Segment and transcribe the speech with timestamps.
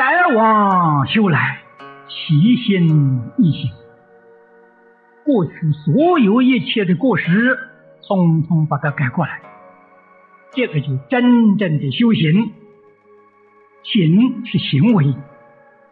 [0.00, 1.58] 改往修来，
[2.08, 3.70] 其心易行。
[5.26, 7.58] 过去所有一切的过失，
[8.08, 9.42] 通通把它改过来，
[10.54, 12.50] 这个就真正的修行。
[13.82, 15.14] 行是行为，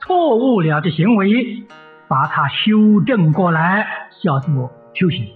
[0.01, 1.65] 错误了的行为，
[2.09, 3.87] 把它修正过来，
[4.23, 5.27] 叫做修行。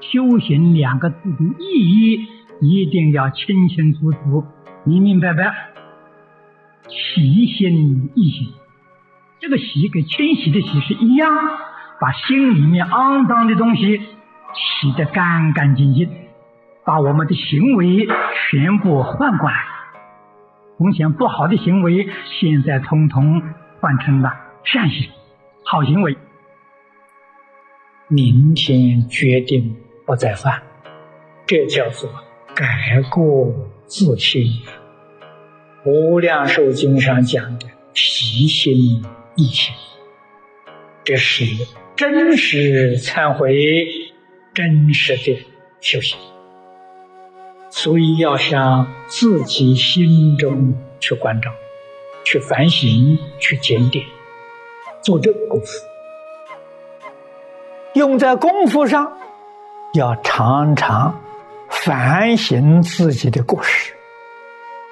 [0.00, 2.26] 修行两个字的意义，
[2.60, 4.44] 一定要清清楚楚、
[4.84, 5.77] 明明白白。
[6.88, 8.54] 洗心易行，
[9.40, 11.28] 这个洗跟清洗的洗是一样，
[12.00, 13.98] 把心里面肮脏的东西
[14.54, 16.10] 洗得干干净净，
[16.84, 18.08] 把我们的行为
[18.50, 19.56] 全部换过来。
[20.78, 22.08] 从前不好的行为，
[22.40, 23.42] 现在通通
[23.80, 24.32] 换成了
[24.64, 25.10] 善行、
[25.64, 26.16] 好行为。
[28.06, 29.76] 明天决定
[30.06, 30.62] 不再犯，
[31.46, 32.08] 这叫做
[32.54, 33.52] 改过
[33.86, 34.62] 自新。
[35.84, 39.04] 无量寿经上讲的提心
[39.36, 39.74] 易行，
[41.04, 41.44] 这是
[41.96, 43.86] 真实忏悔、
[44.52, 45.38] 真实的
[45.80, 46.18] 修行。
[47.70, 51.50] 所以要向自己心中去关照、
[52.24, 54.04] 去反省、去检点，
[55.02, 55.66] 做这个功夫。
[57.94, 59.16] 用在功夫上，
[59.94, 61.20] 要常常
[61.68, 63.94] 反省自己的过失。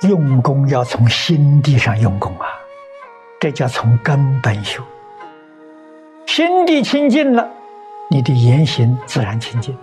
[0.03, 2.47] 用功要从心地上用功啊，
[3.41, 4.83] 这叫从根本修。
[6.27, 7.49] 心地清净了，
[8.11, 9.75] 你的言行自然清净；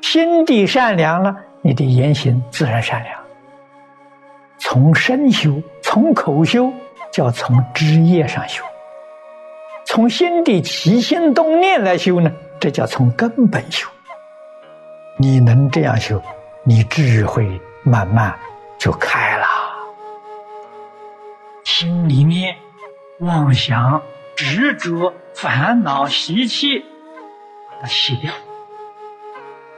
[0.00, 1.36] 心地善良了。
[1.62, 3.14] 你的言行自然善良。
[4.58, 6.72] 从身修，从口修，
[7.12, 8.62] 叫从枝叶上修；
[9.84, 13.86] 从心地起心动念来修呢，这叫从根本修。
[15.18, 16.22] 你能这样修，
[16.64, 18.34] 你智慧慢慢
[18.80, 19.46] 就开了。
[21.64, 22.56] 心里面
[23.18, 24.02] 妄想、
[24.34, 26.80] 执着、烦恼、习气，
[27.68, 28.32] 把它洗掉。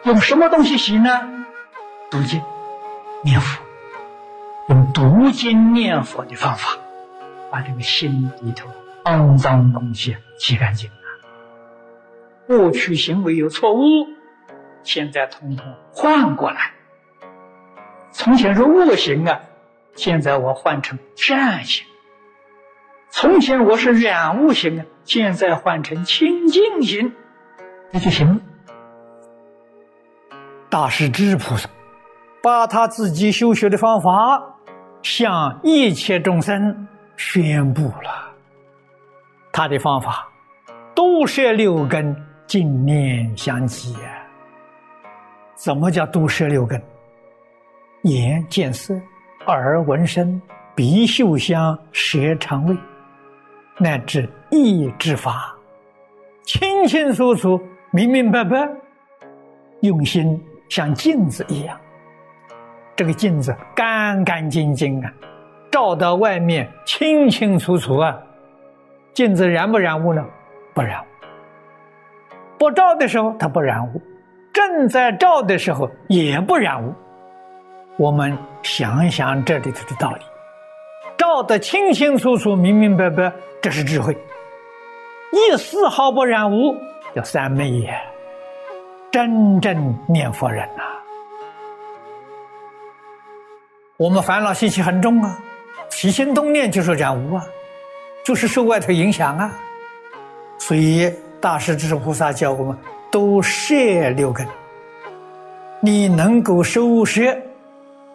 [0.04, 1.10] 用什么东西洗呢？
[2.12, 2.40] 读经、
[3.22, 3.60] 念佛，
[4.68, 6.78] 用读经念佛的方法，
[7.50, 8.69] 把这个心里头
[9.04, 10.96] 肮脏东西洗干净了。
[12.46, 14.06] 过去行为有错误，
[14.84, 16.74] 现在统统换过来。
[18.12, 19.40] 从前是恶行啊，
[19.96, 21.84] 现在我换成善行。
[23.10, 27.12] 从前我是染物行啊，现在换成清净行，
[27.90, 28.40] 那就行了。
[30.70, 31.68] 大师智菩萨。
[32.44, 34.56] 把他自己修学的方法
[35.00, 38.34] 向一切众生宣布了。
[39.52, 40.28] 他的方法，
[40.92, 42.16] 都摄六根，
[42.48, 43.94] 净念相继。
[45.54, 46.82] 怎么叫都摄六根？
[48.02, 49.00] 眼见色，
[49.46, 50.40] 耳闻声，
[50.74, 52.76] 鼻嗅香，舌尝味，
[53.78, 55.54] 乃至意之法，
[56.42, 57.60] 清清楚楚、
[57.92, 58.68] 明明白白，
[59.82, 61.78] 用心像镜子一样。
[62.96, 65.12] 这个镜子干干净净啊，
[65.70, 68.19] 照到外面清清楚楚啊。
[69.14, 70.24] 镜子染不染污呢？
[70.74, 71.06] 不染污。
[72.58, 74.02] 不照的时候它不染污，
[74.52, 76.92] 正在照的时候也不染污。
[77.98, 80.20] 我们想一想这里头的道理，
[81.16, 84.16] 照得清清楚楚、明明白白，这是智慧。
[85.32, 86.76] 一丝毫不染污，
[87.14, 87.94] 叫三昧也。
[89.10, 90.82] 真正念佛人呐。
[93.98, 95.38] 我们烦恼习气很重啊，
[95.91, 97.44] 起心动念就是染污啊，
[98.25, 99.52] 就是受外头影响啊。
[100.58, 102.76] 所以大师智菩萨教我们
[103.10, 103.75] 都摄
[104.16, 104.47] 六根。
[105.81, 107.36] 你能够收摄，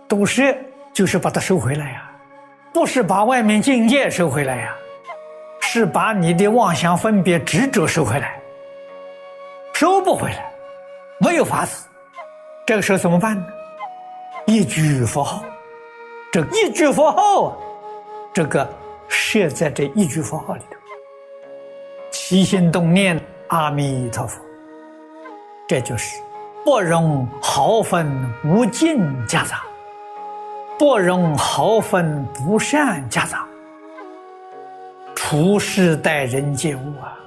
[0.08, 0.56] 都摄
[0.94, 2.10] 就是把它收回来呀，
[2.74, 4.76] 不是把外面境界收回来呀，
[5.62, 8.40] 是把你的妄想分别执着收回来。
[9.74, 10.52] 收不回来，
[11.20, 11.88] 没有法子。
[12.66, 13.46] 这个时候怎么办呢？
[14.46, 15.44] 一句佛号。
[16.32, 17.58] 这一句佛号，
[18.34, 18.68] 这个
[19.08, 20.78] 设在这一句佛号里头，
[22.12, 24.42] 起心动念阿弥陀佛，
[25.68, 26.20] 这就是
[26.66, 28.12] 不容毫分
[28.44, 29.64] 无尽夹杂，
[30.78, 33.46] 不容毫分不善夹杂。
[35.16, 37.18] 处事待人接物啊，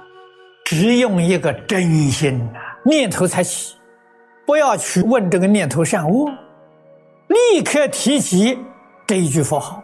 [0.65, 3.77] 只用一个真心呐，念头才起，
[4.47, 6.31] 不要去问这个念头善恶，
[7.29, 8.59] 立刻提起。
[9.07, 9.83] 这一句佛号，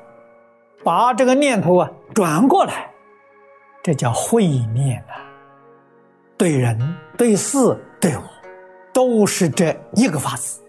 [0.85, 2.89] 把这个念头啊转过来，
[3.83, 5.15] 这叫慧念呐。
[6.39, 7.59] 对人、对事、
[8.01, 8.21] 对物，
[8.93, 10.61] 都是这一个法子。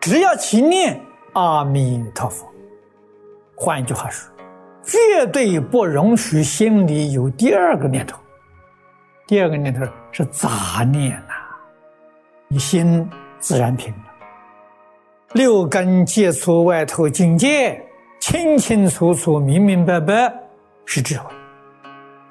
[0.00, 1.00] 只要勤念
[1.34, 2.46] 阿弥陀佛，
[3.54, 4.30] 换一句话说，
[4.82, 8.18] 绝对不容许心里有第二个念头。
[9.26, 11.34] 第二个念头是杂念呐，
[12.48, 13.08] 你心
[13.38, 13.98] 自然平了。
[15.34, 17.84] 六根接触外头境界，
[18.18, 20.32] 清清楚楚、明明白白，
[20.86, 21.30] 是智慧。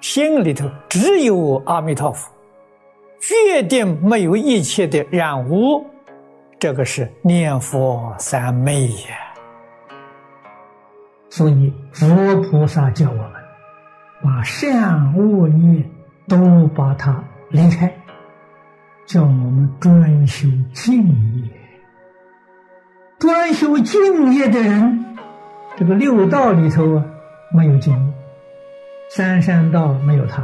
[0.02, 2.32] 心里头只有阿弥陀佛，
[3.20, 5.86] 决定没有一切的染污。
[6.60, 9.18] 这个是念佛三昧呀。
[11.30, 12.08] 所以佛
[12.44, 13.32] 菩萨叫我们
[14.24, 15.84] 把善恶业
[16.28, 17.94] 都把它离开，
[19.06, 21.52] 叫我们专修净业。
[23.20, 25.06] 专修净业的人，
[25.76, 27.06] 这个六道里头啊，
[27.52, 28.14] 没有净业；
[29.10, 30.44] 三山道没有他，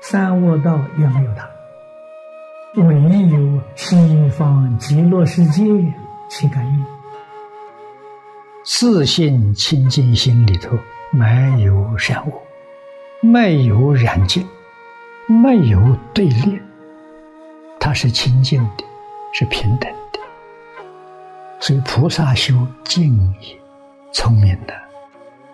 [0.00, 1.48] 三恶道也没有他，
[2.76, 2.94] 唯
[3.28, 5.62] 有西方极乐世界
[6.28, 6.86] 起感应。
[8.64, 10.76] 自信清净心里头
[11.12, 12.42] 没有善恶，
[13.20, 14.44] 没有染净，
[15.28, 16.60] 没有对立，
[17.78, 18.84] 它是清净的，
[19.32, 20.18] 是平等的。
[21.60, 23.56] 所以菩萨修净业，
[24.12, 24.74] 聪明的，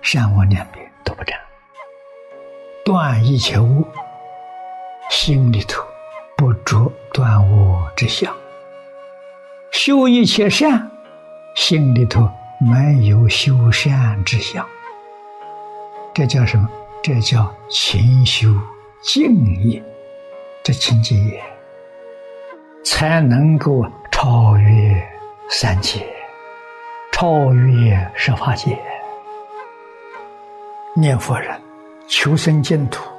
[0.00, 1.38] 善恶两边都不沾，
[2.82, 3.84] 断一切恶，
[5.10, 5.82] 心里头
[6.70, 8.32] 着断恶之相，
[9.72, 10.88] 修一切善，
[11.56, 12.30] 心里头。
[12.60, 14.64] 没有修善之相，
[16.14, 16.68] 这叫什么？
[17.02, 18.54] 这叫勤修
[19.02, 19.34] 净
[19.64, 19.82] 业，
[20.62, 21.42] 这清净业
[22.84, 25.02] 才能够超越
[25.48, 26.06] 三界，
[27.10, 28.78] 超越十法界。
[30.94, 31.60] 念佛人
[32.06, 33.10] 求生净土，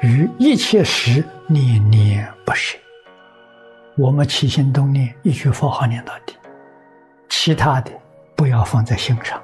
[0.00, 2.76] 于一切时念念不舍。
[3.98, 6.34] 我们起心动念，一句佛号念到底，
[7.28, 7.90] 其他的。
[8.36, 9.42] 不要放在心上，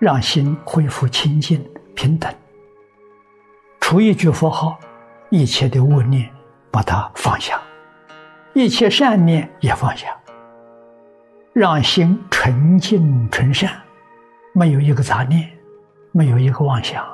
[0.00, 1.64] 让心恢复清净
[1.94, 2.34] 平等。
[3.80, 4.76] 除一句佛号，
[5.30, 6.28] 一切的恶念
[6.68, 7.62] 把它放下，
[8.54, 10.08] 一切善念也放下，
[11.52, 13.70] 让心纯净纯善，
[14.52, 15.48] 没有一个杂念，
[16.10, 17.06] 没有一个妄想，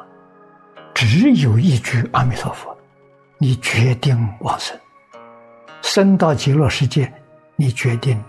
[0.94, 2.74] 只有一句阿弥陀佛，
[3.36, 4.74] 你决定往生，
[5.82, 7.12] 升到极乐世界，
[7.56, 8.22] 你决定。